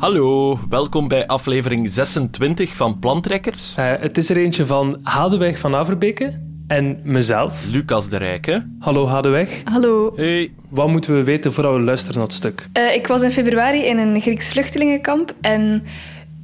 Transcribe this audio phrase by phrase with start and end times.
[0.00, 3.76] Hallo, welkom bij aflevering 26 van Plantrekkers.
[3.78, 7.66] Uh, het is er eentje van Hadeweg van Averbeke en mezelf.
[7.66, 8.66] Lucas de Rijke.
[8.78, 9.62] Hallo Hadeweg.
[9.64, 10.12] Hallo.
[10.16, 10.52] Hey.
[10.68, 12.68] Wat moeten we weten voordat we luisteren naar het stuk?
[12.78, 15.84] Uh, ik was in februari in een Grieks vluchtelingenkamp en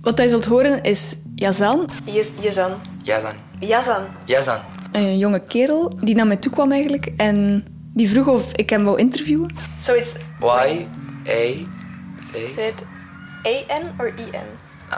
[0.00, 1.88] wat hij zult horen is Yazan.
[2.04, 2.70] Yes, Yazan.
[3.02, 3.34] Yazan.
[3.58, 4.02] Yazan.
[4.24, 4.58] Yazan.
[4.92, 7.64] Een jonge kerel die naar mij toe kwam eigenlijk en
[7.94, 9.54] die vroeg of ik hem wou interviewen.
[9.78, 10.14] Zoiets.
[10.40, 10.86] Y,
[11.28, 11.52] A,
[12.16, 12.48] C.
[12.54, 12.94] Said
[13.44, 14.48] A-N or I-N?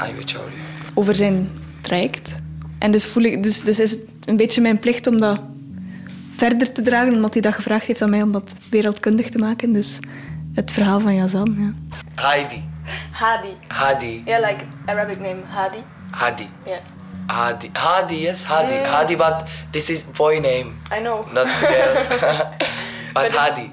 [0.09, 0.61] I will show you.
[0.95, 2.39] Over zijn traject.
[2.79, 5.41] En dus, voel ik, dus, dus is het een beetje mijn plicht om dat
[6.37, 9.73] verder te dragen, omdat hij dat gevraagd heeft aan mij om dat wereldkundig te maken.
[9.73, 9.99] Dus
[10.55, 11.57] het verhaal van Yazan.
[11.59, 11.99] Ja.
[12.23, 12.65] Hadi.
[13.11, 13.57] Hadi.
[13.67, 14.23] Hadi.
[14.27, 15.83] Yeah, like Arabic name, Hadi.
[16.11, 16.49] Hadi.
[16.67, 16.79] Yeah.
[17.27, 17.71] Hadi.
[17.73, 18.75] Hadi, yes, Hadi.
[18.75, 18.85] Mm.
[18.85, 21.27] Hadi, but this is boy name, I know.
[21.33, 21.95] not girl.
[23.15, 23.69] but Hadi.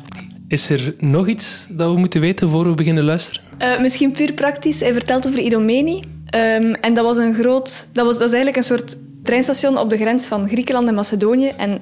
[0.48, 3.44] Is er nog iets dat we moeten weten voor we beginnen luisteren?
[3.62, 4.80] Uh, misschien puur praktisch.
[4.80, 5.95] Hij vertelt over Idomeni.
[5.95, 7.87] Um, en dat was een groot...
[7.93, 11.48] Dat, was, dat is eigenlijk een soort treinstation op de grens van Griekenland en Macedonië.
[11.48, 11.82] En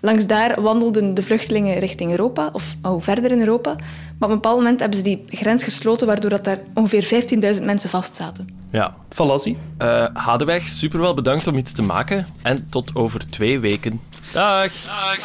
[0.00, 3.74] langs daar wandelden de vluchtelingen richting Europa, of oh, verder in Europa.
[4.18, 7.24] Maar op een bepaald moment hebben ze die grens gesloten, waardoor dat daar ongeveer
[7.58, 8.48] 15.000 mensen vastzaten.
[8.72, 8.94] Ja.
[9.08, 9.56] Fallazie.
[9.82, 12.26] Uh, Hadeweg, superwel bedankt om iets te maken.
[12.42, 14.00] En tot over twee weken.
[14.32, 14.70] Dag.
[14.86, 15.18] Dag.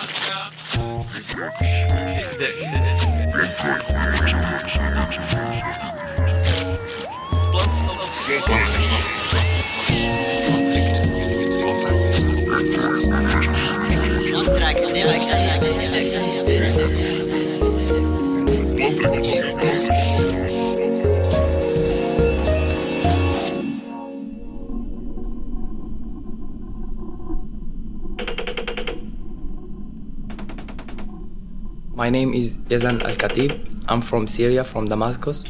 [31.96, 33.52] My name is Yazan Al Khatib.
[33.88, 35.46] I'm from Syria, from Damascus.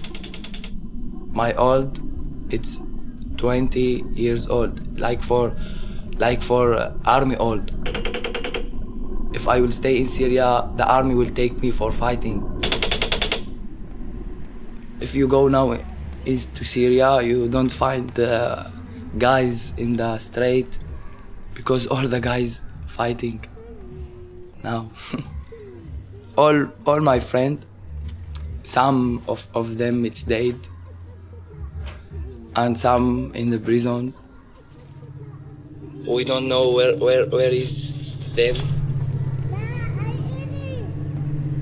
[1.31, 1.99] My old,
[2.53, 2.79] it's
[3.37, 5.55] 20 years old, like for,
[6.19, 7.71] like for uh, army old.
[9.33, 12.43] If I will stay in Syria, the army will take me for fighting.
[15.01, 15.79] If you go now
[16.25, 18.71] is to Syria, you don't find the
[19.17, 20.77] guys in the street
[21.55, 23.43] because all the guys fighting
[24.63, 24.91] now.
[26.37, 27.65] all all my friend,
[28.63, 30.55] some of, of them it's dead,
[32.55, 34.13] and some in the prison.
[36.07, 37.93] We don't know where where where is
[38.35, 38.55] them.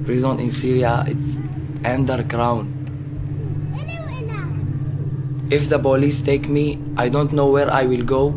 [0.06, 1.38] Prison in Syria, it's
[1.86, 2.72] underground.
[5.52, 8.30] If the police take me, I don't know where I will go,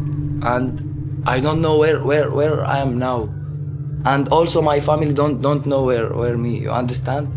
[0.43, 3.36] and I don't know where where where I am now
[4.05, 7.29] and also my family don't don't know where where me you understand?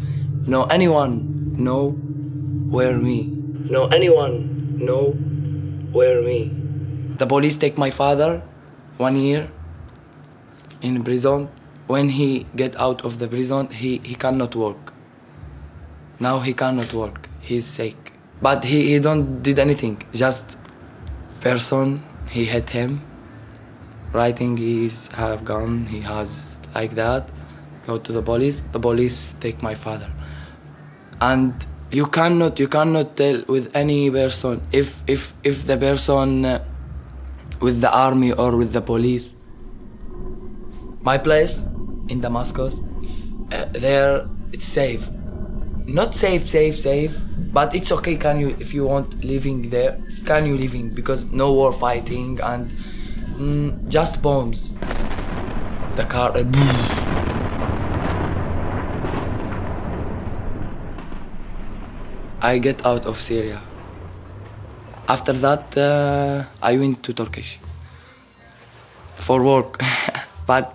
[0.47, 1.91] No anyone know
[2.69, 3.27] where me.
[3.69, 5.11] No anyone know
[5.91, 6.51] where me.
[7.17, 8.41] The police take my father
[8.97, 9.51] one year
[10.81, 11.49] in prison.
[11.87, 14.93] When he get out of the prison he he cannot work.
[16.19, 17.29] Now he cannot work.
[17.41, 18.13] He's sick.
[18.41, 20.01] But he, he don't did anything.
[20.13, 20.57] Just
[21.41, 23.01] person he hit him
[24.13, 27.29] writing he's have gun he has like that
[27.89, 30.11] go to the police the police take my father.
[31.21, 31.53] And
[31.91, 36.63] you cannot you cannot tell with any person if if if the person uh,
[37.61, 39.29] with the army or with the police
[41.01, 41.67] my place
[42.09, 42.81] in damascus
[43.51, 45.09] uh, there it's safe.
[45.85, 47.17] Not safe safe safe
[47.57, 50.89] but it's okay can you if you want living there can you living?
[50.89, 52.71] Because no war fighting and
[53.39, 54.71] mm, just bombs
[55.95, 56.43] the car uh,
[62.41, 63.61] I get out of Syria.
[65.07, 67.59] After that, uh, I went to Turkish
[69.17, 69.81] for work,
[70.47, 70.73] but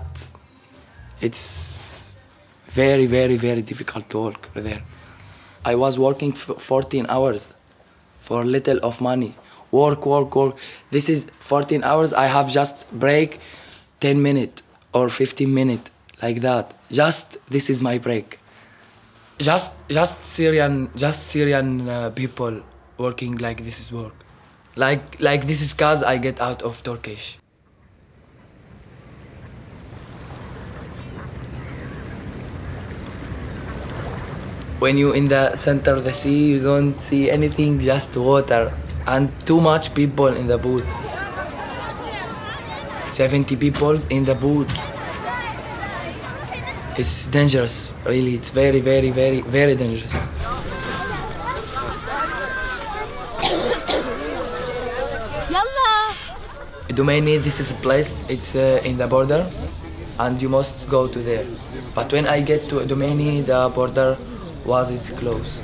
[1.20, 2.14] it's
[2.66, 4.82] very, very, very difficult to work there.
[5.64, 7.48] I was working for 14 hours
[8.20, 9.34] for little of money.
[9.74, 10.56] Work, work, work.
[10.92, 12.12] This is 14 hours.
[12.12, 13.40] I have just break
[13.98, 14.62] 10 minutes
[14.92, 15.90] or 15 minutes
[16.22, 16.74] like that.
[16.92, 18.38] Just this is my break.
[19.38, 22.62] Just just Syrian just Syrian uh, people
[22.98, 24.14] working like this is work.
[24.76, 27.38] Like like this is cause I get out of Turkish.
[34.78, 38.70] When you in the center of the sea, you don't see anything, just water
[39.06, 40.86] and too much people in the booth.
[43.12, 44.70] 70 people in the booth.
[46.96, 48.34] It's dangerous, really.
[48.34, 50.16] It's very, very, very, very dangerous.
[56.94, 59.50] Domeni, this is a place, it's uh, in the border,
[60.20, 61.44] and you must go to there.
[61.92, 64.16] But when I get to Domeni, the border
[64.64, 65.60] was it's closed.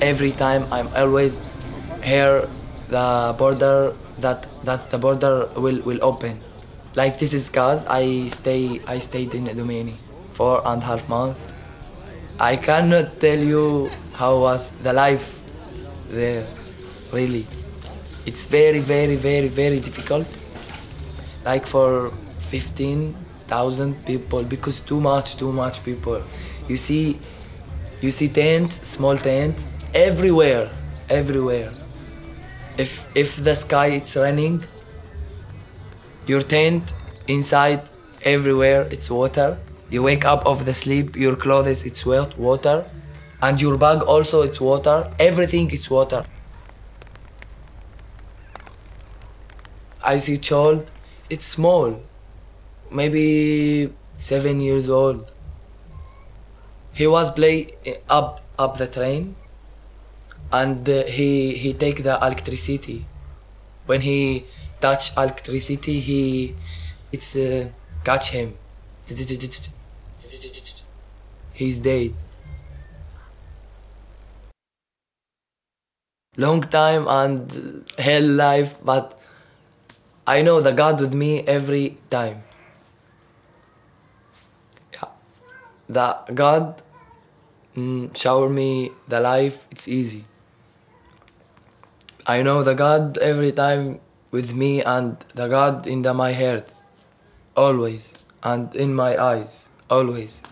[0.00, 1.40] Every time I'm always
[2.02, 2.48] here,
[2.88, 6.40] the border that that the border will will open.
[6.94, 9.94] Like this is cause I stay I stayed in Domeni
[10.32, 11.38] four and a half month
[12.40, 15.42] I cannot tell you how was the life
[16.08, 16.46] there,
[17.12, 17.48] really.
[18.26, 20.28] It's very, very, very, very difficult.
[21.44, 26.22] Like for 15,000 people, because too much, too much people.
[26.68, 27.18] You see,
[28.00, 30.70] you see tents, small tents, everywhere,
[31.08, 31.72] everywhere.
[32.78, 34.64] If if the sky it's raining,
[36.26, 36.94] your tent
[37.26, 37.82] inside
[38.22, 39.58] everywhere it's water.
[39.90, 42.84] You wake up of the sleep, your clothes it's wet, water,
[43.42, 45.10] and your bag also it's water.
[45.18, 46.24] Everything it's water.
[50.04, 50.90] I see child,
[51.28, 52.00] it's small,
[52.90, 55.32] maybe seven years old.
[56.92, 59.34] He was play uh, up up the train,
[60.52, 63.04] and uh, he he take the electricity.
[63.86, 64.44] When he
[64.80, 66.54] touch electricity, he
[67.12, 67.68] it's uh,
[68.04, 68.56] catch him.
[71.52, 72.14] He's dead.
[76.36, 79.18] Long time and hell life, but
[80.26, 82.44] I know the God with me every time.
[85.88, 86.82] The God
[87.74, 90.24] mm, shower me the life, it's easy.
[92.30, 96.68] I know the God every time with me and the God in the, my heart,
[97.56, 100.42] always, and in my eyes, always.